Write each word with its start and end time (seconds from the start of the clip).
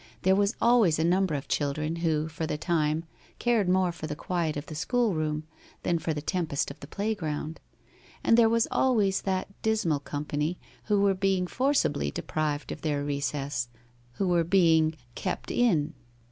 There 0.23 0.35
was 0.35 0.55
always 0.59 0.97
a 0.97 1.03
number 1.03 1.35
of 1.35 1.47
children 1.47 1.97
who, 1.97 2.27
for 2.27 2.47
the 2.47 2.57
time, 2.57 3.03
cared 3.37 3.69
more 3.69 3.91
for 3.91 4.07
the 4.07 4.15
quiet 4.15 4.57
of 4.57 4.65
the 4.65 4.73
school 4.73 5.13
room 5.13 5.43
than 5.83 5.99
for 5.99 6.11
the 6.11 6.23
tempest 6.23 6.71
of 6.71 6.79
the 6.79 6.87
play 6.87 7.13
ground, 7.13 7.59
and 8.23 8.35
there 8.35 8.49
was 8.49 8.67
always 8.71 9.21
that 9.21 9.49
dismal 9.61 9.99
company 9.99 10.57
who 10.85 10.99
were 11.01 11.13
being 11.13 11.45
forcibly 11.45 12.09
deprived 12.09 12.71
of 12.71 12.81
their 12.81 13.03
recess 13.03 13.67
who 14.13 14.27
were 14.27 14.43
being 14.43 14.95
"kept 15.13 15.51
in." 15.51 15.93